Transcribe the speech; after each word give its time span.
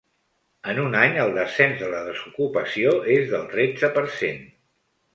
En 0.71 0.79
un 0.83 0.97
any 1.01 1.13
el 1.25 1.33
descens 1.35 1.77
de 1.83 1.91
la 1.93 2.01
desocupació 2.09 2.97
és 3.19 3.31
del 3.37 3.49
tretze 3.55 3.95
per 4.01 4.09
cent. 4.21 4.47